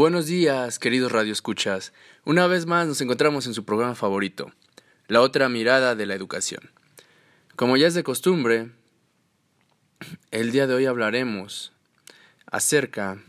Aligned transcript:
Buenos 0.00 0.28
días, 0.28 0.78
queridos 0.78 1.12
radioescuchas. 1.12 1.92
Una 2.24 2.46
vez 2.46 2.64
más 2.64 2.88
nos 2.88 3.02
encontramos 3.02 3.46
en 3.46 3.52
su 3.52 3.66
programa 3.66 3.94
favorito, 3.94 4.50
La 5.08 5.20
otra 5.20 5.50
mirada 5.50 5.94
de 5.94 6.06
la 6.06 6.14
educación. 6.14 6.70
Como 7.54 7.76
ya 7.76 7.86
es 7.86 7.92
de 7.92 8.02
costumbre, 8.02 8.70
el 10.30 10.52
día 10.52 10.66
de 10.66 10.72
hoy 10.72 10.86
hablaremos 10.86 11.74
acerca 12.46 13.22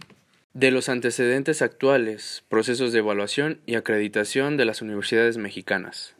de 0.53 0.71
los 0.71 0.87
antecedentes 0.87 1.61
actuales, 1.61 2.45
procesos 2.47 2.93
de 2.93 2.99
evaluación 2.99 3.59
y 3.65 3.75
acreditación 3.75 4.55
de 4.55 4.63
las 4.63 4.81
universidades 4.81 5.35
mexicanas. 5.35 6.15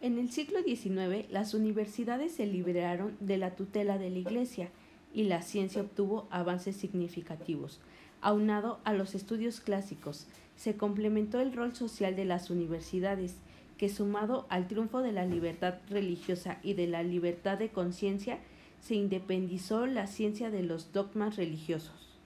En 0.00 0.16
el 0.20 0.30
siglo 0.30 0.60
XIX, 0.62 1.28
las 1.28 1.54
universidades 1.54 2.30
se 2.30 2.46
liberaron 2.46 3.16
de 3.18 3.38
la 3.38 3.56
tutela 3.56 3.98
de 3.98 4.10
la 4.10 4.18
Iglesia 4.20 4.70
y 5.12 5.24
la 5.24 5.42
ciencia 5.42 5.82
obtuvo 5.82 6.28
avances 6.30 6.76
significativos. 6.76 7.80
Aunado 8.22 8.78
a 8.84 8.92
los 8.92 9.16
estudios 9.16 9.60
clásicos, 9.60 10.28
se 10.54 10.76
complementó 10.76 11.40
el 11.40 11.52
rol 11.52 11.74
social 11.74 12.14
de 12.14 12.24
las 12.24 12.50
universidades, 12.50 13.36
que 13.76 13.88
sumado 13.88 14.46
al 14.48 14.68
triunfo 14.68 15.00
de 15.00 15.10
la 15.10 15.26
libertad 15.26 15.74
religiosa 15.90 16.60
y 16.62 16.74
de 16.74 16.86
la 16.86 17.02
libertad 17.02 17.58
de 17.58 17.70
conciencia, 17.70 18.38
se 18.80 18.94
independizó 18.94 19.86
la 19.86 20.06
ciencia 20.06 20.50
de 20.50 20.62
los 20.62 20.92
dogmas 20.92 21.34
religiosos. 21.34 22.20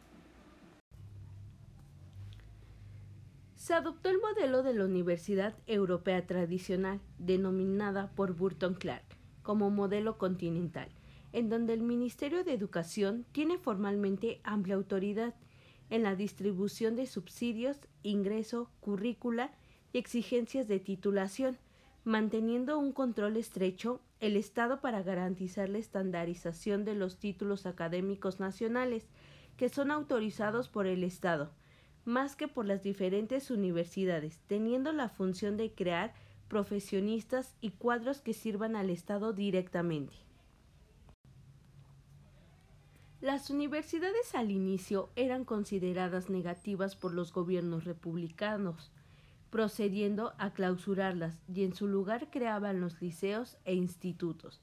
Se 3.54 3.73
adoptó 3.73 4.10
el 4.10 4.20
modelo 4.20 4.62
de 4.62 4.74
la 4.74 4.84
Universidad 4.84 5.54
Europea 5.66 6.26
tradicional, 6.26 7.01
denominada 7.18 8.10
por 8.15 8.35
Burton 8.35 8.74
Clark 8.74 9.04
como 9.42 9.70
modelo 9.70 10.18
continental, 10.18 10.88
en 11.32 11.48
donde 11.48 11.73
el 11.73 11.80
Ministerio 11.80 12.45
de 12.45 12.52
Educación 12.52 13.24
tiene 13.32 13.57
formalmente 13.57 14.40
amplia 14.45 14.74
autoridad 14.74 15.35
en 15.90 16.02
la 16.02 16.15
distribución 16.15 16.96
de 16.96 17.06
subsidios, 17.06 17.76
ingreso, 18.02 18.70
currícula 18.80 19.52
y 19.92 19.98
exigencias 19.98 20.68
de 20.68 20.80
titulación, 20.80 21.59
manteniendo 22.04 22.79
un 22.79 22.92
control 22.92 23.37
estrecho 23.37 24.01
el 24.20 24.37
Estado 24.37 24.80
para 24.80 25.02
garantizar 25.02 25.68
la 25.68 25.79
estandarización 25.79 26.84
de 26.84 26.95
los 26.95 27.18
títulos 27.18 27.66
académicos 27.66 28.40
nacionales, 28.40 29.07
que 29.57 29.68
son 29.68 29.90
autorizados 29.90 30.68
por 30.68 30.87
el 30.87 31.04
Estado, 31.04 31.51
más 32.04 32.37
que 32.37 32.48
por 32.48 32.66
las 32.66 32.82
diferentes 32.82 33.51
universidades, 33.51 34.38
teniendo 34.46 34.92
la 34.92 35.09
función 35.09 35.57
de 35.57 35.73
crear 35.73 36.14
profesionistas 36.48 37.57
y 37.60 37.70
cuadros 37.70 38.20
que 38.20 38.32
sirvan 38.32 38.76
al 38.76 38.90
Estado 38.90 39.32
directamente. 39.32 40.14
Las 43.22 43.48
universidades 43.48 44.34
al 44.34 44.50
inicio 44.50 45.09
eran 45.16 45.46
consideradas 45.46 46.28
negativas 46.28 46.96
por 46.96 47.14
los 47.14 47.32
gobiernos 47.32 47.84
republicanos, 47.84 48.92
procediendo 49.48 50.34
a 50.36 50.52
clausurarlas 50.52 51.38
y 51.52 51.64
en 51.64 51.74
su 51.74 51.86
lugar 51.86 52.28
creaban 52.30 52.78
los 52.78 53.00
liceos 53.00 53.56
e 53.64 53.74
institutos. 53.74 54.60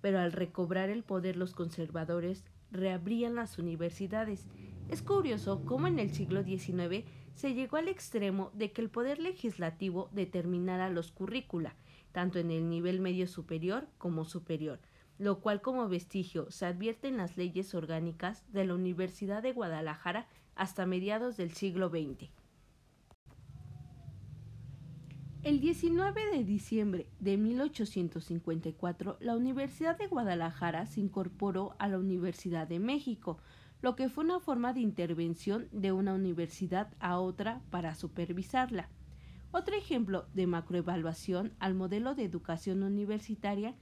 Pero 0.00 0.18
al 0.18 0.32
recobrar 0.32 0.90
el 0.90 1.04
poder 1.04 1.36
los 1.36 1.54
conservadores 1.54 2.44
reabrían 2.72 3.36
las 3.36 3.58
universidades. 3.58 4.48
Es 4.88 5.00
curioso 5.00 5.62
cómo 5.64 5.86
en 5.86 6.00
el 6.00 6.12
siglo 6.12 6.42
XIX 6.42 7.04
se 7.36 7.54
llegó 7.54 7.76
al 7.76 7.86
extremo 7.86 8.50
de 8.52 8.72
que 8.72 8.82
el 8.82 8.90
poder 8.90 9.20
legislativo 9.20 10.10
determinara 10.10 10.90
los 10.90 11.12
currícula, 11.12 11.76
tanto 12.10 12.40
en 12.40 12.50
el 12.50 12.68
nivel 12.68 13.00
medio 13.00 13.28
superior 13.28 13.86
como 13.96 14.24
superior, 14.24 14.80
lo 15.18 15.40
cual 15.40 15.60
como 15.60 15.88
vestigio 15.88 16.50
se 16.50 16.66
advierte 16.66 17.08
en 17.08 17.16
las 17.16 17.36
leyes 17.36 17.74
orgánicas 17.74 18.44
de 18.52 18.64
la 18.64 18.74
Universidad 18.74 19.42
de 19.42 19.52
Guadalajara 19.52 20.26
hasta 20.54 20.86
mediados 20.86 21.36
del 21.36 21.52
siglo 21.52 21.88
XX. 21.88 22.30
El 25.42 25.58
19 25.58 26.26
de 26.36 26.44
diciembre 26.44 27.08
de 27.18 27.36
1854, 27.36 29.16
la 29.20 29.34
Universidad 29.34 29.98
de 29.98 30.06
Guadalajara 30.06 30.86
se 30.86 31.00
incorporó 31.00 31.74
a 31.80 31.88
la 31.88 31.98
Universidad 31.98 32.68
de 32.68 32.78
México, 32.78 33.38
lo 33.80 33.96
que 33.96 34.08
fue 34.08 34.22
una 34.22 34.38
forma 34.38 34.72
de 34.72 34.82
intervención 34.82 35.66
de 35.72 35.90
una 35.90 36.14
universidad 36.14 36.94
a 37.00 37.18
otra 37.18 37.60
para 37.70 37.96
supervisarla. 37.96 38.88
Otro 39.50 39.74
ejemplo 39.74 40.26
de 40.32 40.46
macroevaluación 40.46 41.52
al 41.58 41.74
modelo 41.74 42.14
de 42.14 42.22
educación 42.22 42.84
universitaria 42.84 43.74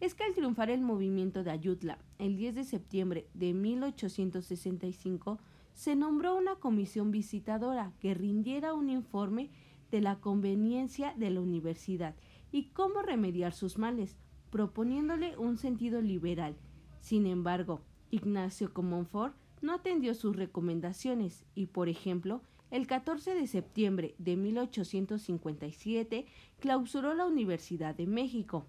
es 0.00 0.14
que 0.14 0.24
al 0.24 0.34
triunfar 0.34 0.70
el 0.70 0.80
movimiento 0.80 1.42
de 1.42 1.50
Ayutla 1.50 1.98
el 2.18 2.36
10 2.36 2.54
de 2.54 2.64
septiembre 2.64 3.28
de 3.34 3.54
1865, 3.54 5.38
se 5.74 5.94
nombró 5.94 6.36
una 6.36 6.56
comisión 6.56 7.10
visitadora 7.10 7.92
que 8.00 8.14
rindiera 8.14 8.74
un 8.74 8.88
informe 8.88 9.50
de 9.90 10.00
la 10.00 10.20
conveniencia 10.20 11.14
de 11.16 11.30
la 11.30 11.40
universidad 11.40 12.14
y 12.50 12.70
cómo 12.70 13.02
remediar 13.02 13.52
sus 13.52 13.78
males, 13.78 14.16
proponiéndole 14.50 15.36
un 15.36 15.58
sentido 15.58 16.00
liberal. 16.00 16.56
Sin 17.00 17.26
embargo, 17.26 17.82
Ignacio 18.10 18.72
Comonfort 18.72 19.36
no 19.60 19.74
atendió 19.74 20.14
sus 20.14 20.34
recomendaciones 20.36 21.44
y, 21.54 21.66
por 21.66 21.88
ejemplo, 21.88 22.42
el 22.70 22.86
14 22.86 23.34
de 23.34 23.46
septiembre 23.46 24.14
de 24.18 24.36
1857 24.36 26.26
clausuró 26.58 27.14
la 27.14 27.26
Universidad 27.26 27.94
de 27.94 28.06
México. 28.06 28.66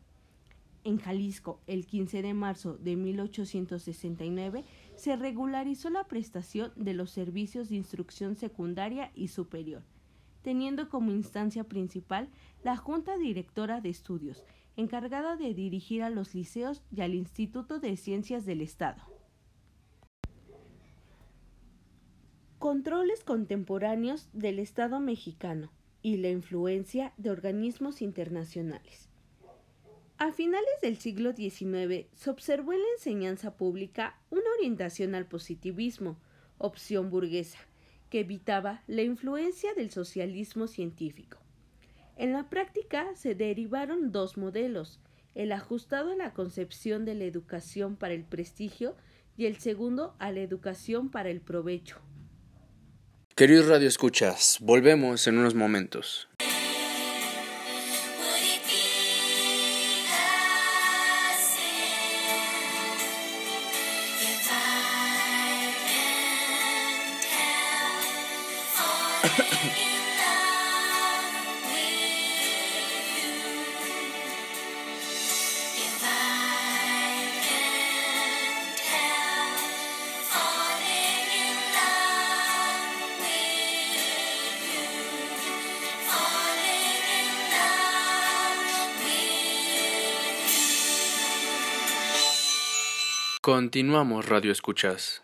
En 0.87 0.99
Jalisco, 0.99 1.59
el 1.67 1.85
15 1.85 2.21
de 2.21 2.33
marzo 2.33 2.77
de 2.77 2.95
1869, 2.95 4.63
se 4.95 5.17
regularizó 5.17 5.89
la 5.89 6.07
prestación 6.07 6.71
de 6.77 6.93
los 6.93 7.11
servicios 7.11 7.67
de 7.67 7.75
instrucción 7.75 8.35
secundaria 8.35 9.11
y 9.13 9.27
superior 9.27 9.83
teniendo 10.47 10.87
como 10.87 11.11
instancia 11.11 11.65
principal 11.65 12.29
la 12.63 12.77
Junta 12.77 13.17
Directora 13.17 13.81
de 13.81 13.89
Estudios, 13.89 14.45
encargada 14.77 15.35
de 15.35 15.53
dirigir 15.53 16.03
a 16.03 16.09
los 16.09 16.33
liceos 16.33 16.83
y 16.89 17.01
al 17.01 17.15
Instituto 17.15 17.81
de 17.81 17.97
Ciencias 17.97 18.45
del 18.45 18.61
Estado. 18.61 19.01
Controles 22.59 23.25
contemporáneos 23.25 24.29
del 24.31 24.59
Estado 24.59 25.01
mexicano 25.01 25.73
y 26.01 26.15
la 26.15 26.29
influencia 26.29 27.11
de 27.17 27.29
organismos 27.29 28.01
internacionales. 28.01 29.06
A 30.19 30.31
finales 30.31 30.81
del 30.81 30.97
siglo 30.97 31.33
XIX 31.33 32.07
se 32.15 32.29
observó 32.31 32.73
en 32.73 32.79
la 32.79 32.87
enseñanza 32.97 33.55
pública 33.55 34.19
una 34.31 34.49
orientación 34.57 35.13
al 35.13 35.27
positivismo, 35.27 36.19
opción 36.57 37.11
burguesa, 37.11 37.59
que 38.09 38.21
evitaba 38.21 38.81
la 38.87 39.03
influencia 39.03 39.75
del 39.75 39.91
socialismo 39.91 40.67
científico. 40.67 41.37
En 42.15 42.33
la 42.33 42.49
práctica 42.49 43.15
se 43.15 43.35
derivaron 43.35 44.11
dos 44.11 44.37
modelos, 44.37 44.99
el 45.35 45.51
ajustado 45.51 46.13
a 46.13 46.15
la 46.15 46.33
concepción 46.33 47.05
de 47.05 47.13
la 47.13 47.25
educación 47.25 47.95
para 47.95 48.15
el 48.15 48.23
prestigio 48.23 48.95
y 49.37 49.45
el 49.45 49.57
segundo 49.57 50.15
a 50.17 50.31
la 50.31 50.39
educación 50.39 51.11
para 51.11 51.29
el 51.29 51.41
provecho. 51.41 52.01
Queridos 53.35 53.67
radioescuchas, 53.67 54.57
volvemos 54.61 55.27
en 55.27 55.37
unos 55.37 55.53
momentos. 55.53 56.27
Continuamos, 93.47 94.25
Radio 94.25 94.51
Escuchas. 94.51 95.23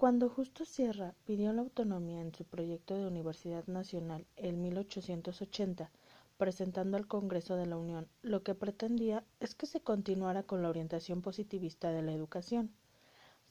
Cuando 0.00 0.30
Justo 0.30 0.64
Sierra 0.64 1.14
pidió 1.26 1.52
la 1.52 1.60
autonomía 1.60 2.22
en 2.22 2.34
su 2.34 2.44
proyecto 2.44 2.96
de 2.96 3.06
Universidad 3.06 3.66
Nacional 3.66 4.24
en 4.36 4.62
1880, 4.62 5.90
presentando 6.38 6.96
al 6.96 7.06
Congreso 7.06 7.56
de 7.56 7.66
la 7.66 7.76
Unión, 7.76 8.08
lo 8.22 8.42
que 8.42 8.54
pretendía 8.54 9.26
es 9.40 9.54
que 9.54 9.66
se 9.66 9.82
continuara 9.82 10.42
con 10.42 10.62
la 10.62 10.70
orientación 10.70 11.20
positivista 11.20 11.90
de 11.90 12.00
la 12.00 12.14
educación, 12.14 12.70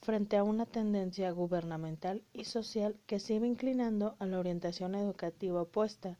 frente 0.00 0.36
a 0.36 0.42
una 0.42 0.66
tendencia 0.66 1.30
gubernamental 1.30 2.24
y 2.32 2.46
social 2.46 2.98
que 3.06 3.20
se 3.20 3.34
iba 3.34 3.46
inclinando 3.46 4.16
a 4.18 4.26
la 4.26 4.40
orientación 4.40 4.96
educativa 4.96 5.62
opuesta, 5.62 6.18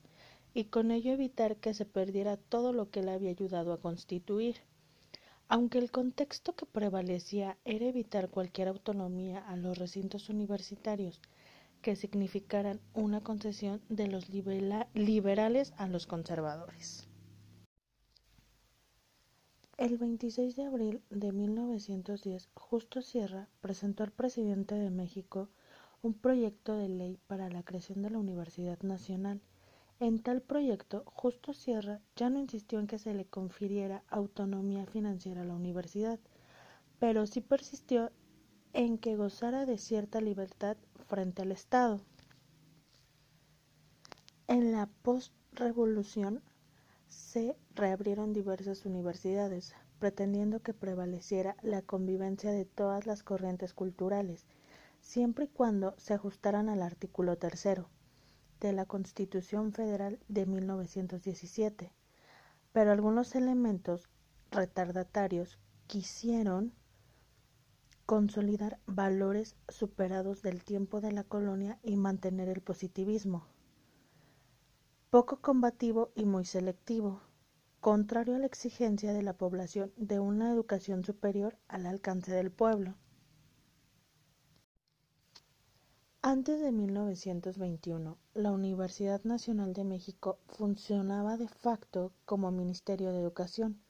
y 0.54 0.66
con 0.66 0.92
ello 0.92 1.10
evitar 1.10 1.56
que 1.56 1.74
se 1.74 1.86
perdiera 1.86 2.36
todo 2.36 2.72
lo 2.72 2.88
que 2.88 3.02
le 3.02 3.10
había 3.10 3.30
ayudado 3.30 3.72
a 3.72 3.80
constituir. 3.80 4.58
Aunque 5.52 5.78
el 5.78 5.90
contexto 5.90 6.54
que 6.54 6.64
prevalecía 6.64 7.58
era 7.64 7.86
evitar 7.86 8.28
cualquier 8.28 8.68
autonomía 8.68 9.44
a 9.48 9.56
los 9.56 9.76
recintos 9.78 10.28
universitarios 10.28 11.20
que 11.82 11.96
significaran 11.96 12.80
una 12.94 13.20
concesión 13.20 13.82
de 13.88 14.06
los 14.06 14.28
liberales 14.28 15.72
a 15.76 15.88
los 15.88 16.06
conservadores. 16.06 17.08
El 19.76 19.98
26 19.98 20.54
de 20.54 20.66
abril 20.66 21.02
de 21.10 21.32
1910, 21.32 22.48
Justo 22.54 23.02
Sierra 23.02 23.48
presentó 23.60 24.04
al 24.04 24.12
presidente 24.12 24.76
de 24.76 24.90
México 24.90 25.48
un 26.00 26.14
proyecto 26.14 26.76
de 26.76 26.90
ley 26.90 27.18
para 27.26 27.50
la 27.50 27.64
creación 27.64 28.02
de 28.02 28.10
la 28.10 28.18
Universidad 28.18 28.78
Nacional 28.82 29.40
en 30.00 30.22
tal 30.22 30.40
proyecto, 30.40 31.04
Justo 31.04 31.52
Sierra 31.52 32.00
ya 32.16 32.30
no 32.30 32.40
insistió 32.40 32.80
en 32.80 32.86
que 32.86 32.98
se 32.98 33.12
le 33.12 33.26
confiriera 33.26 34.02
autonomía 34.08 34.86
financiera 34.86 35.42
a 35.42 35.44
la 35.44 35.54
universidad, 35.54 36.18
pero 36.98 37.26
sí 37.26 37.42
persistió 37.42 38.10
en 38.72 38.96
que 38.96 39.16
gozara 39.16 39.66
de 39.66 39.76
cierta 39.76 40.22
libertad 40.22 40.78
frente 41.06 41.42
al 41.42 41.52
Estado. 41.52 42.00
En 44.48 44.72
la 44.72 44.88
postrevolución 45.02 46.42
se 47.08 47.54
reabrieron 47.74 48.32
diversas 48.32 48.86
universidades, 48.86 49.74
pretendiendo 49.98 50.60
que 50.60 50.72
prevaleciera 50.72 51.56
la 51.60 51.82
convivencia 51.82 52.52
de 52.52 52.64
todas 52.64 53.06
las 53.06 53.22
corrientes 53.22 53.74
culturales, 53.74 54.46
siempre 55.02 55.44
y 55.44 55.48
cuando 55.48 55.94
se 55.98 56.14
ajustaran 56.14 56.70
al 56.70 56.80
artículo 56.80 57.36
tercero 57.36 57.90
de 58.60 58.72
la 58.72 58.84
Constitución 58.84 59.72
Federal 59.72 60.18
de 60.28 60.46
1917, 60.46 61.92
pero 62.72 62.92
algunos 62.92 63.34
elementos 63.34 64.08
retardatarios 64.50 65.58
quisieron 65.86 66.72
consolidar 68.06 68.78
valores 68.86 69.56
superados 69.68 70.42
del 70.42 70.64
tiempo 70.64 71.00
de 71.00 71.12
la 71.12 71.24
colonia 71.24 71.78
y 71.82 71.96
mantener 71.96 72.48
el 72.48 72.60
positivismo, 72.60 73.46
poco 75.10 75.40
combativo 75.40 76.10
y 76.14 76.24
muy 76.24 76.44
selectivo, 76.44 77.20
contrario 77.80 78.36
a 78.36 78.38
la 78.38 78.46
exigencia 78.46 79.12
de 79.12 79.22
la 79.22 79.32
población 79.32 79.92
de 79.96 80.18
una 80.18 80.50
educación 80.52 81.04
superior 81.04 81.56
al 81.68 81.86
alcance 81.86 82.32
del 82.32 82.50
pueblo. 82.50 82.96
Antes 86.22 86.60
de 86.60 86.70
1921, 86.70 88.18
la 88.34 88.52
Universidad 88.52 89.24
Nacional 89.24 89.72
de 89.72 89.84
México 89.84 90.38
funcionaba 90.48 91.38
de 91.38 91.48
facto 91.48 92.12
como 92.26 92.50
Ministerio 92.50 93.10
de 93.10 93.20
Educación, 93.20 93.80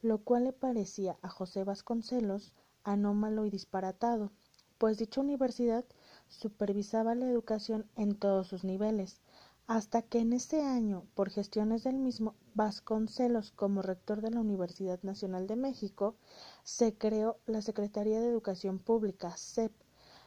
lo 0.00 0.18
cual 0.18 0.44
le 0.44 0.52
parecía 0.52 1.18
a 1.22 1.28
José 1.28 1.64
Vasconcelos 1.64 2.52
anómalo 2.84 3.46
y 3.46 3.50
disparatado, 3.50 4.30
pues 4.78 4.96
dicha 4.96 5.20
universidad 5.20 5.84
supervisaba 6.28 7.16
la 7.16 7.28
educación 7.28 7.90
en 7.96 8.14
todos 8.14 8.46
sus 8.46 8.62
niveles, 8.62 9.20
hasta 9.66 10.02
que 10.02 10.20
en 10.20 10.34
ese 10.34 10.62
año, 10.62 11.08
por 11.14 11.30
gestiones 11.30 11.82
del 11.82 11.96
mismo 11.96 12.36
Vasconcelos 12.54 13.50
como 13.50 13.82
rector 13.82 14.20
de 14.20 14.30
la 14.30 14.38
Universidad 14.38 15.02
Nacional 15.02 15.48
de 15.48 15.56
México, 15.56 16.14
se 16.62 16.94
creó 16.94 17.38
la 17.46 17.60
Secretaría 17.60 18.20
de 18.20 18.28
Educación 18.28 18.78
Pública, 18.78 19.36
SEP, 19.36 19.72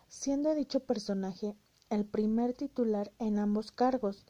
Siendo 0.07 0.53
dicho 0.55 0.79
personaje 0.81 1.55
el 1.89 2.05
primer 2.05 2.53
titular 2.53 3.11
en 3.19 3.39
ambos 3.39 3.71
cargos, 3.71 4.25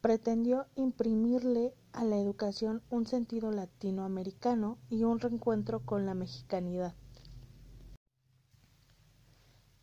pretendió 0.00 0.66
imprimirle 0.76 1.74
a 1.92 2.04
la 2.04 2.18
educación 2.18 2.82
un 2.90 3.06
sentido 3.06 3.50
latinoamericano 3.50 4.78
y 4.88 5.04
un 5.04 5.18
reencuentro 5.18 5.80
con 5.80 6.06
la 6.06 6.14
mexicanidad. 6.14 6.94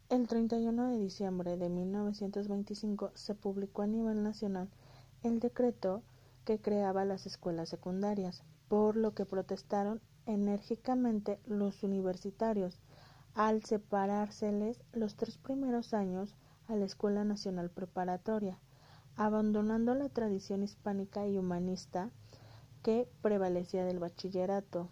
El 0.08 0.28
31 0.28 0.92
de 0.92 0.98
diciembre 1.00 1.58
de 1.58 1.68
1925 1.68 3.12
se 3.16 3.34
publicó 3.34 3.82
a 3.82 3.88
nivel 3.88 4.24
nacional 4.24 4.70
el 5.24 5.40
decreto 5.40 6.04
que 6.46 6.62
creaba 6.62 7.06
las 7.06 7.26
escuelas 7.26 7.70
secundarias, 7.70 8.44
por 8.68 8.96
lo 8.96 9.14
que 9.16 9.26
protestaron 9.26 10.00
enérgicamente 10.28 11.40
los 11.46 11.84
universitarios, 11.84 12.80
al 13.36 13.64
separárseles 13.64 14.80
los 14.94 15.16
tres 15.16 15.38
primeros 15.38 15.94
años 15.94 16.36
a 16.68 16.76
la 16.76 16.86
Escuela 16.86 17.24
Nacional 17.26 17.70
Preparatoria, 17.70 18.60
abandonando 19.18 19.94
la 19.94 20.10
tradición 20.10 20.64
hispánica 20.64 21.28
y 21.28 21.38
humanista 21.38 22.10
que 22.82 23.08
prevalecía 23.22 23.84
del 23.86 24.00
bachillerato, 24.00 24.90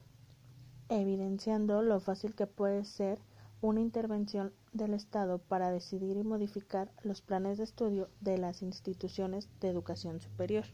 evidenciando 0.90 1.81
lo 1.81 2.00
fácil 2.00 2.36
que 2.36 2.45
puede 2.45 2.86
ser 2.86 3.19
una 3.62 3.80
intervención 3.80 4.54
del 4.74 4.94
Estado 4.94 5.38
para 5.39 5.72
decidir 5.72 6.18
y 6.18 6.24
modificar 6.24 6.92
los 7.01 7.22
planes 7.22 7.57
de 7.57 7.63
estudio 7.63 8.10
de 8.19 8.38
las 8.38 8.62
instituciones 8.62 9.48
de 9.62 9.69
educación 9.69 10.19
superior. 10.19 10.66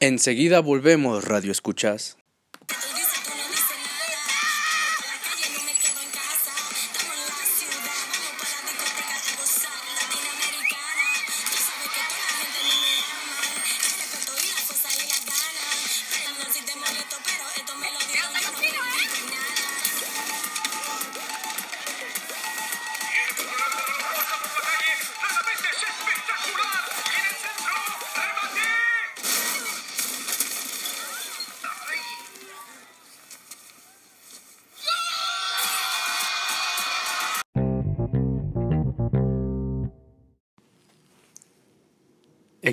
Enseguida 0.00 0.60
volvemos, 0.60 1.24
Radio 1.24 1.52
Escuchas. 1.52 2.16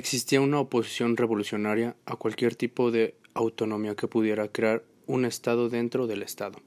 Existía 0.06 0.40
una 0.40 0.60
oposición 0.60 1.16
revolucionaria 1.16 1.96
a 2.06 2.14
cualquier 2.14 2.54
tipo 2.54 2.92
de 2.92 3.16
autonomía 3.34 3.96
que 3.96 4.06
pudiera 4.06 4.46
crear 4.46 4.84
un 5.08 5.24
Estado 5.24 5.68
dentro 5.68 6.06
del 6.06 6.22
Estado, 6.22 6.60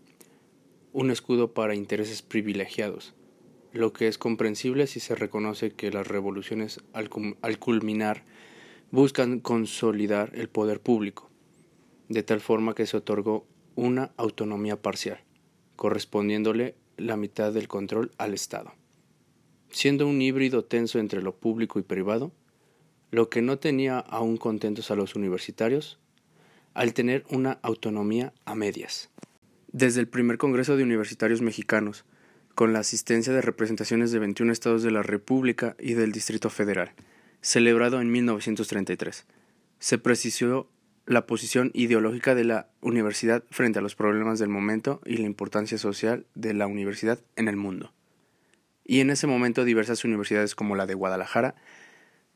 un 0.92 1.10
escudo 1.10 1.54
para 1.54 1.74
intereses 1.74 2.22
privilegiados, 2.22 3.14
lo 3.72 3.94
que 3.94 4.10
es 4.10 4.18
comprensible 4.18 4.88
si 4.88 5.00
se 5.00 5.16
reconoce 5.16 5.72
que 5.72 5.90
las 5.90 6.06
revoluciones 6.06 6.82
al, 6.92 7.10
culminar 7.60 8.26
buscan 8.92 9.40
consolidar 9.40 10.32
el 10.36 10.50
poder 10.50 10.82
público, 10.82 11.30
de 12.10 12.24
tal 12.24 12.42
forma 12.42 12.76
que 12.76 12.88
se 12.88 12.98
otorgó 12.98 13.48
una 13.76 14.12
autonomía 14.18 14.82
parcial, 14.82 15.24
correspondiéndole 15.78 16.76
la 16.98 17.16
mitad 17.16 17.54
del 17.54 17.70
control 17.70 18.12
al 18.18 18.34
Estado. 18.34 18.74
Siendo 19.70 20.08
un 20.08 20.22
híbrido 20.22 20.66
tenso 20.66 21.00
entre 21.00 21.22
lo 21.22 21.38
público 21.38 21.80
y 21.80 21.84
privado, 21.84 22.34
lo 23.12 23.30
que 23.30 23.42
no 23.42 23.58
tenía 23.58 24.00
aún 24.00 24.38
contentos 24.38 24.92
a 24.92 24.96
los 24.96 25.16
universitarios, 25.16 26.00
al 26.74 26.94
tener 26.94 27.26
una 27.30 27.60
autonomía 27.62 28.34
a 28.46 28.56
medias. 28.56 29.10
Desde 29.72 30.00
el 30.00 30.08
primer 30.08 30.38
Congreso 30.38 30.78
de 30.78 30.84
Universitarios 30.84 31.42
Mexicanos, 31.42 32.06
con 32.56 32.74
la 32.74 32.80
asistencia 32.80 33.34
de 33.34 33.42
representaciones 33.42 34.12
de 34.12 34.20
21 34.20 34.52
estados 34.52 34.84
de 34.84 34.92
la 34.92 35.04
República 35.04 35.76
y 35.80 35.94
del 35.94 36.12
Distrito 36.12 36.50
Federal, 36.50 36.92
celebrado 37.42 38.02
en 38.02 38.12
1933, 38.12 39.26
se 39.80 39.98
precisó 39.98 40.70
la 41.06 41.26
posición 41.26 41.72
ideológica 41.74 42.36
de 42.36 42.44
la 42.44 42.68
universidad 42.82 43.44
frente 43.50 43.80
a 43.80 43.82
los 43.82 43.96
problemas 43.96 44.38
del 44.38 44.50
momento 44.50 45.02
y 45.06 45.18
la 45.18 45.26
importancia 45.26 45.78
social 45.78 46.26
de 46.36 46.54
la 46.54 46.68
universidad 46.68 47.20
en 47.36 47.48
el 47.48 47.56
mundo. 47.56 47.92
Y 48.86 49.00
en 49.00 49.10
ese 49.10 49.26
momento 49.26 49.66
diversas 49.66 50.04
universidades 50.04 50.54
como 50.54 50.76
la 50.76 50.86
de 50.86 50.94
Guadalajara 50.94 51.56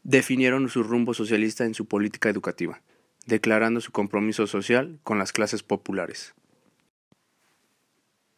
definieron 0.03 0.69
su 0.69 0.83
rumbo 0.83 1.13
socialista 1.13 1.65
en 1.65 1.73
su 1.73 1.85
política 1.85 2.29
educativa, 2.29 2.81
declarando 3.25 3.81
su 3.81 3.91
compromiso 3.91 4.47
social 4.47 4.99
con 5.03 5.17
las 5.17 5.31
clases 5.31 5.63
populares. 5.63 6.33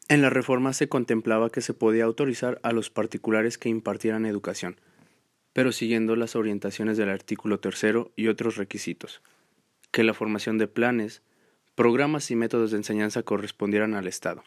En 0.08 0.22
la 0.22 0.30
reforma 0.30 0.74
se 0.74 0.88
contemplaba 0.88 1.50
que 1.50 1.62
se 1.62 1.74
podía 1.74 2.04
autorizar 2.04 2.60
a 2.62 2.72
los 2.72 2.92
particulares 2.92 3.58
que 3.58 3.70
impartieran 3.70 4.28
educación, 4.28 4.80
pero 5.54 5.72
siguiendo 5.72 6.16
las 6.16 6.36
orientaciones 6.36 6.98
del 6.98 7.10
artículo 7.10 7.60
tercero 7.60 8.12
y 8.16 8.28
otros 8.28 8.58
requisitos, 8.58 9.24
que 9.90 10.04
la 10.04 10.14
formación 10.14 10.60
de 10.60 10.68
planes, 10.68 11.24
programas 11.74 12.30
y 12.30 12.36
métodos 12.36 12.70
de 12.72 12.78
enseñanza 12.78 13.24
correspondieran 13.24 13.96
al 13.96 14.06
Estado, 14.06 14.44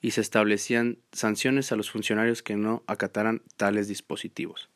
y 0.00 0.12
se 0.12 0.20
establecían 0.20 0.98
sanciones 1.10 1.72
a 1.72 1.76
los 1.76 1.90
funcionarios 1.90 2.42
que 2.42 2.56
no 2.56 2.84
acataran 2.86 3.42
tales 3.56 3.88
dispositivos. 3.88 4.71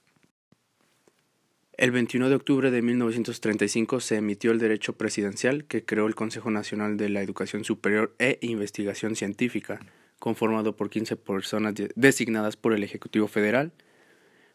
El 1.78 1.90
21 1.90 2.30
de 2.30 2.35
octubre 2.35 2.71
de 2.71 2.80
1935 2.80 4.00
se 4.00 4.16
emitió 4.16 4.50
el 4.50 4.59
derecho 4.59 4.95
presidencial 4.95 5.64
que 5.64 5.85
creó 5.85 6.06
el 6.06 6.14
Consejo 6.14 6.50
Nacional 6.50 6.97
de 6.97 7.11
la 7.11 7.21
Educación 7.21 7.64
Superior 7.64 8.14
e 8.18 8.38
Investigación 8.40 9.14
Científica, 9.14 9.80
conformado 10.18 10.75
por 10.75 10.88
15 10.88 11.16
personas 11.16 11.75
designadas 11.95 12.56
por 12.56 12.73
el 12.73 12.83
Ejecutivo 12.83 13.28
Federal 13.28 13.73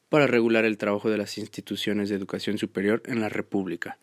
para 0.10 0.26
regular 0.26 0.66
el 0.66 0.80
trabajo 0.80 1.12
de 1.12 1.20
las 1.20 1.38
instituciones 1.38 2.10
de 2.10 2.16
educación 2.16 2.58
superior 2.58 3.04
en 3.06 3.22
la 3.22 3.30
República, 3.30 4.00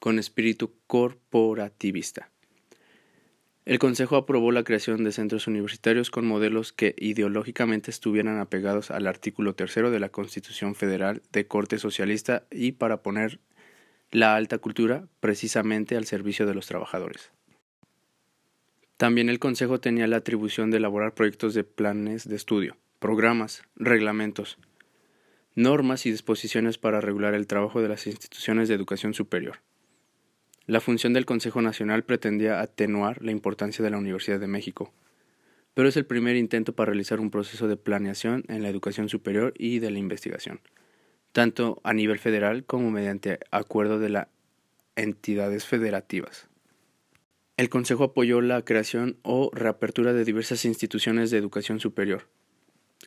con 0.00 0.18
espíritu 0.18 0.72
corporativista. 0.88 2.32
El 3.66 3.80
Consejo 3.80 4.14
aprobó 4.14 4.52
la 4.52 4.62
creación 4.62 5.02
de 5.02 5.10
centros 5.10 5.48
universitarios 5.48 6.12
con 6.12 6.24
modelos 6.24 6.72
que 6.72 6.94
ideológicamente 6.98 7.90
estuvieran 7.90 8.38
apegados 8.38 8.92
al 8.92 9.08
artículo 9.08 9.56
tercero 9.56 9.90
de 9.90 9.98
la 9.98 10.08
Constitución 10.08 10.76
Federal 10.76 11.20
de 11.32 11.48
corte 11.48 11.78
socialista 11.78 12.44
y 12.52 12.72
para 12.72 13.02
poner 13.02 13.40
la 14.12 14.36
alta 14.36 14.58
cultura 14.58 15.08
precisamente 15.18 15.96
al 15.96 16.04
servicio 16.04 16.46
de 16.46 16.54
los 16.54 16.68
trabajadores. 16.68 17.32
También 18.98 19.28
el 19.28 19.40
Consejo 19.40 19.80
tenía 19.80 20.06
la 20.06 20.18
atribución 20.18 20.70
de 20.70 20.76
elaborar 20.76 21.14
proyectos 21.14 21.52
de 21.52 21.64
planes 21.64 22.28
de 22.28 22.36
estudio, 22.36 22.76
programas, 23.00 23.64
reglamentos, 23.74 24.58
normas 25.56 26.06
y 26.06 26.12
disposiciones 26.12 26.78
para 26.78 27.00
regular 27.00 27.34
el 27.34 27.48
trabajo 27.48 27.82
de 27.82 27.88
las 27.88 28.06
instituciones 28.06 28.68
de 28.68 28.76
educación 28.76 29.12
superior. 29.12 29.58
La 30.66 30.80
función 30.80 31.12
del 31.12 31.26
Consejo 31.26 31.62
Nacional 31.62 32.02
pretendía 32.02 32.60
atenuar 32.60 33.22
la 33.22 33.30
importancia 33.30 33.84
de 33.84 33.90
la 33.90 33.98
Universidad 33.98 34.40
de 34.40 34.48
México, 34.48 34.92
pero 35.74 35.88
es 35.88 35.96
el 35.96 36.06
primer 36.06 36.34
intento 36.34 36.74
para 36.74 36.86
realizar 36.86 37.20
un 37.20 37.30
proceso 37.30 37.68
de 37.68 37.76
planeación 37.76 38.42
en 38.48 38.64
la 38.64 38.68
educación 38.68 39.08
superior 39.08 39.54
y 39.56 39.78
de 39.78 39.92
la 39.92 40.00
investigación, 40.00 40.60
tanto 41.30 41.80
a 41.84 41.92
nivel 41.92 42.18
federal 42.18 42.64
como 42.64 42.90
mediante 42.90 43.38
acuerdo 43.52 44.00
de 44.00 44.08
las 44.08 44.26
entidades 44.96 45.66
federativas. 45.66 46.48
El 47.56 47.68
Consejo 47.68 48.02
apoyó 48.02 48.40
la 48.40 48.62
creación 48.62 49.18
o 49.22 49.50
reapertura 49.52 50.12
de 50.12 50.24
diversas 50.24 50.64
instituciones 50.64 51.30
de 51.30 51.38
educación 51.38 51.78
superior, 51.78 52.26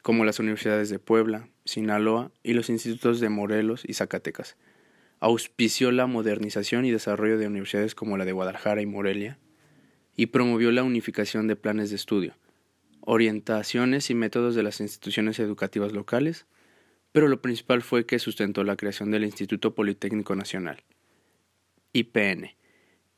como 0.01 0.24
las 0.24 0.39
universidades 0.39 0.89
de 0.89 1.00
Puebla, 1.00 1.50
Sinaloa 1.66 2.32
y 2.42 2.54
los 2.54 2.70
institutos 2.70 3.20
de 3.20 3.28
Morelos 3.28 3.84
y 3.86 3.96
Zacatecas, 3.96 4.56
auspició 5.20 5.92
la 5.92 6.08
modernización 6.08 6.86
y 6.86 6.92
desarrollo 6.92 7.38
de 7.38 7.48
universidades 7.48 7.96
como 7.96 8.18
la 8.18 8.26
de 8.26 8.32
Guadalajara 8.32 8.82
y 8.82 8.86
Morelia, 8.86 9.38
y 10.16 10.28
promovió 10.28 10.72
la 10.72 10.84
unificación 10.84 11.48
de 11.48 11.56
planes 11.56 11.90
de 11.90 11.96
estudio, 11.96 12.36
orientaciones 13.02 14.10
y 14.10 14.16
métodos 14.16 14.56
de 14.56 14.64
las 14.64 14.82
instituciones 14.82 15.40
educativas 15.40 15.94
locales, 15.94 16.46
pero 17.12 17.28
lo 17.28 17.42
principal 17.42 17.82
fue 17.82 18.06
que 18.06 18.20
sustentó 18.20 18.64
la 18.64 18.76
creación 18.76 19.12
del 19.12 19.24
Instituto 19.24 19.76
Politécnico 19.76 20.36
Nacional, 20.36 20.84
IPN, 21.94 22.52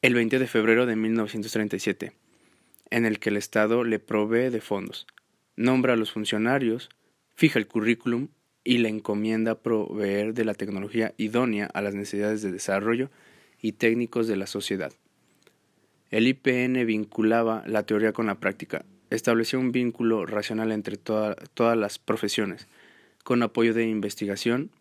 el 0.01 0.13
20 0.13 0.39
de 0.39 0.48
febrero 0.48 0.86
de 0.86 0.96
1937, 0.96 2.13
en 2.89 3.05
el 3.05 3.20
que 3.20 3.29
el 3.29 3.38
Estado 3.38 3.84
le 3.84 4.00
provee 4.00 4.50
de 4.50 4.62
fondos, 4.62 5.08
nombra 5.55 5.93
a 5.93 5.98
los 5.98 6.12
funcionarios, 6.12 6.89
fija 7.36 7.60
el 7.60 7.67
currículum 7.67 8.29
y 8.63 8.77
le 8.77 8.89
encomienda 8.89 9.55
proveer 9.55 10.33
de 10.33 10.45
la 10.45 10.53
tecnología 10.53 11.13
idónea 11.17 11.69
a 11.73 11.81
las 11.81 11.95
necesidades 11.95 12.41
de 12.41 12.51
desarrollo 12.51 13.09
y 13.61 13.73
técnicos 13.73 14.27
de 14.27 14.35
la 14.35 14.47
sociedad. 14.47 14.93
El 16.09 16.27
IPN 16.27 16.85
vinculaba 16.85 17.63
la 17.65 17.83
teoría 17.83 18.11
con 18.13 18.27
la 18.27 18.35
práctica, 18.35 18.85
estableció 19.09 19.59
un 19.59 19.71
vínculo 19.71 20.25
racional 20.25 20.71
entre 20.71 20.97
todas 20.97 21.77
las 21.77 21.99
profesiones, 21.99 22.67
con 23.23 23.43
apoyo 23.43 23.73
de 23.73 23.87
investigación, 23.87 24.71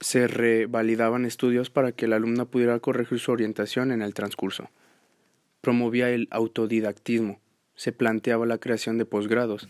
se 0.00 0.26
revalidaban 0.26 1.26
estudios 1.26 1.68
para 1.68 1.92
que 1.92 2.06
el 2.06 2.14
alumno 2.14 2.46
pudiera 2.46 2.78
corregir 2.80 3.18
su 3.18 3.32
orientación 3.32 3.92
en 3.92 4.00
el 4.00 4.14
transcurso. 4.14 4.70
Promovía 5.60 6.08
el 6.10 6.26
autodidactismo, 6.30 7.38
se 7.74 7.92
planteaba 7.92 8.46
la 8.46 8.58
creación 8.58 8.96
de 8.96 9.04
posgrados, 9.04 9.68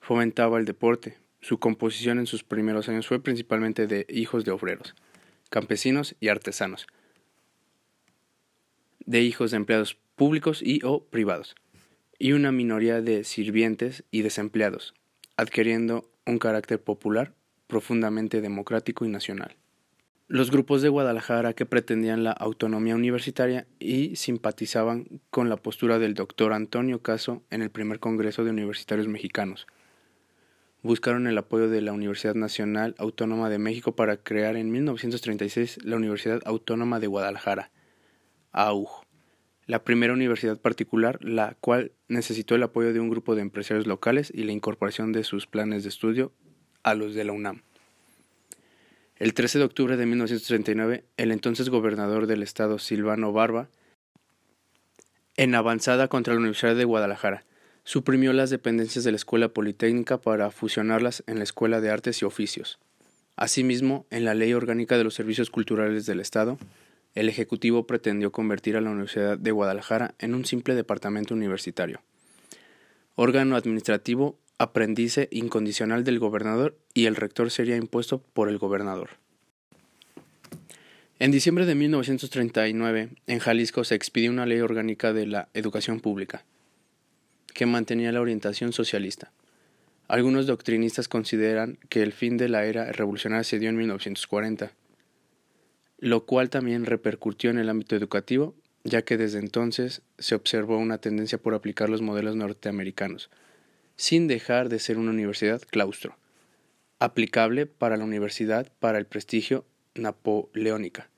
fomentaba 0.00 0.58
el 0.58 0.64
deporte, 0.64 1.16
su 1.48 1.58
composición 1.58 2.18
en 2.18 2.26
sus 2.26 2.44
primeros 2.44 2.90
años 2.90 3.06
fue 3.06 3.22
principalmente 3.22 3.86
de 3.86 4.04
hijos 4.10 4.44
de 4.44 4.50
obreros, 4.50 4.94
campesinos 5.48 6.14
y 6.20 6.28
artesanos, 6.28 6.86
de 9.06 9.22
hijos 9.22 9.50
de 9.50 9.56
empleados 9.56 9.96
públicos 10.14 10.60
y 10.62 10.80
o 10.84 11.04
privados, 11.04 11.54
y 12.18 12.32
una 12.32 12.52
minoría 12.52 13.00
de 13.00 13.24
sirvientes 13.24 14.04
y 14.10 14.20
desempleados, 14.20 14.92
adquiriendo 15.38 16.10
un 16.26 16.38
carácter 16.38 16.82
popular, 16.82 17.32
profundamente 17.66 18.42
democrático 18.42 19.06
y 19.06 19.08
nacional. 19.08 19.56
Los 20.26 20.50
grupos 20.50 20.82
de 20.82 20.90
Guadalajara 20.90 21.54
que 21.54 21.64
pretendían 21.64 22.24
la 22.24 22.32
autonomía 22.32 22.94
universitaria 22.94 23.66
y 23.78 24.16
simpatizaban 24.16 25.22
con 25.30 25.48
la 25.48 25.56
postura 25.56 25.98
del 25.98 26.12
doctor 26.12 26.52
Antonio 26.52 27.00
Caso 27.00 27.42
en 27.48 27.62
el 27.62 27.70
primer 27.70 28.00
Congreso 28.00 28.44
de 28.44 28.50
Universitarios 28.50 29.08
Mexicanos, 29.08 29.66
buscaron 30.82 31.26
el 31.26 31.38
apoyo 31.38 31.68
de 31.68 31.80
la 31.80 31.92
Universidad 31.92 32.34
Nacional 32.34 32.94
Autónoma 32.98 33.50
de 33.50 33.58
México 33.58 33.96
para 33.96 34.16
crear 34.16 34.56
en 34.56 34.70
1936 34.70 35.84
la 35.84 35.96
Universidad 35.96 36.40
Autónoma 36.44 37.00
de 37.00 37.06
Guadalajara, 37.06 37.70
AUG, 38.52 38.88
la 39.66 39.84
primera 39.84 40.14
universidad 40.14 40.58
particular, 40.58 41.22
la 41.22 41.56
cual 41.60 41.92
necesitó 42.08 42.54
el 42.54 42.62
apoyo 42.62 42.92
de 42.92 43.00
un 43.00 43.10
grupo 43.10 43.34
de 43.34 43.42
empresarios 43.42 43.86
locales 43.86 44.32
y 44.34 44.44
la 44.44 44.52
incorporación 44.52 45.12
de 45.12 45.24
sus 45.24 45.46
planes 45.46 45.82
de 45.82 45.90
estudio 45.90 46.32
a 46.82 46.94
los 46.94 47.14
de 47.14 47.24
la 47.24 47.32
UNAM. 47.32 47.62
El 49.16 49.34
13 49.34 49.58
de 49.58 49.64
octubre 49.64 49.96
de 49.96 50.06
1939, 50.06 51.04
el 51.16 51.32
entonces 51.32 51.68
gobernador 51.70 52.26
del 52.26 52.42
estado, 52.42 52.78
Silvano 52.78 53.32
Barba, 53.32 53.68
en 55.36 55.54
avanzada 55.54 56.08
contra 56.08 56.34
la 56.34 56.40
Universidad 56.40 56.76
de 56.76 56.84
Guadalajara, 56.84 57.44
suprimió 57.88 58.34
las 58.34 58.50
dependencias 58.50 59.02
de 59.02 59.12
la 59.12 59.16
Escuela 59.16 59.48
Politécnica 59.48 60.20
para 60.20 60.50
fusionarlas 60.50 61.24
en 61.26 61.38
la 61.38 61.44
Escuela 61.44 61.80
de 61.80 61.88
Artes 61.88 62.20
y 62.20 62.26
Oficios. 62.26 62.78
Asimismo, 63.34 64.04
en 64.10 64.26
la 64.26 64.34
Ley 64.34 64.52
Orgánica 64.52 64.98
de 64.98 65.04
los 65.04 65.14
Servicios 65.14 65.48
Culturales 65.48 66.04
del 66.04 66.20
Estado, 66.20 66.58
el 67.14 67.30
Ejecutivo 67.30 67.86
pretendió 67.86 68.30
convertir 68.30 68.76
a 68.76 68.82
la 68.82 68.90
Universidad 68.90 69.38
de 69.38 69.52
Guadalajara 69.52 70.14
en 70.18 70.34
un 70.34 70.44
simple 70.44 70.74
departamento 70.74 71.32
universitario, 71.32 72.02
órgano 73.14 73.56
administrativo, 73.56 74.38
aprendice 74.58 75.30
incondicional 75.32 76.04
del 76.04 76.18
gobernador 76.18 76.76
y 76.92 77.06
el 77.06 77.16
rector 77.16 77.50
sería 77.50 77.76
impuesto 77.76 78.20
por 78.34 78.50
el 78.50 78.58
gobernador. 78.58 79.12
En 81.20 81.30
diciembre 81.30 81.64
de 81.64 81.74
1939, 81.74 83.08
en 83.26 83.38
Jalisco 83.38 83.82
se 83.84 83.94
expidió 83.94 84.30
una 84.30 84.44
ley 84.44 84.60
orgánica 84.60 85.14
de 85.14 85.24
la 85.26 85.48
educación 85.54 86.00
pública, 86.00 86.44
que 87.58 87.66
mantenía 87.66 88.12
la 88.12 88.20
orientación 88.20 88.72
socialista. 88.72 89.32
Algunos 90.06 90.46
doctrinistas 90.46 91.08
consideran 91.08 91.76
que 91.88 92.04
el 92.04 92.12
fin 92.12 92.36
de 92.36 92.48
la 92.48 92.64
era 92.64 92.92
revolucionaria 92.92 93.42
se 93.42 93.58
dio 93.58 93.68
en 93.68 93.76
1940, 93.76 94.70
lo 95.98 96.24
cual 96.24 96.50
también 96.50 96.86
repercutió 96.86 97.50
en 97.50 97.58
el 97.58 97.68
ámbito 97.68 97.96
educativo, 97.96 98.54
ya 98.84 99.02
que 99.02 99.16
desde 99.16 99.40
entonces 99.40 100.02
se 100.18 100.36
observó 100.36 100.78
una 100.78 100.98
tendencia 100.98 101.38
por 101.38 101.52
aplicar 101.52 101.88
los 101.88 102.00
modelos 102.00 102.36
norteamericanos, 102.36 103.28
sin 103.96 104.28
dejar 104.28 104.68
de 104.68 104.78
ser 104.78 104.96
una 104.96 105.10
universidad 105.10 105.60
claustro, 105.68 106.16
aplicable 107.00 107.66
para 107.66 107.96
la 107.96 108.04
universidad 108.04 108.70
para 108.78 108.98
el 108.98 109.06
prestigio 109.06 109.64
napoleónica, 109.96 111.10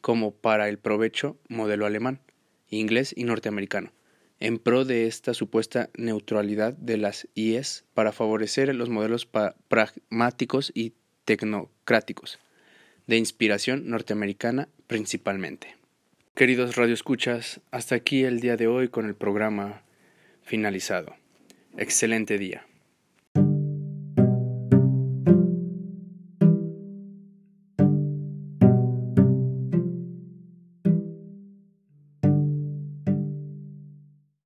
como 0.00 0.30
para 0.30 0.68
el 0.68 0.78
provecho 0.78 1.36
modelo 1.48 1.84
alemán, 1.84 2.20
inglés 2.68 3.12
y 3.16 3.24
norteamericano 3.24 3.90
en 4.40 4.58
pro 4.58 4.84
de 4.84 5.06
esta 5.06 5.34
supuesta 5.34 5.90
neutralidad 5.96 6.72
de 6.72 6.96
las 6.96 7.28
IES 7.34 7.84
para 7.94 8.12
favorecer 8.12 8.74
los 8.74 8.88
modelos 8.88 9.28
pragmáticos 9.68 10.72
y 10.74 10.94
tecnocráticos, 11.26 12.38
de 13.06 13.18
inspiración 13.18 13.88
norteamericana 13.88 14.68
principalmente. 14.86 15.76
Queridos 16.34 16.76
radioescuchas, 16.76 17.60
hasta 17.70 17.94
aquí 17.94 18.24
el 18.24 18.40
día 18.40 18.56
de 18.56 18.66
hoy 18.66 18.88
con 18.88 19.06
el 19.06 19.14
programa 19.14 19.82
finalizado. 20.42 21.14
Excelente 21.76 22.38
día. 22.38 22.66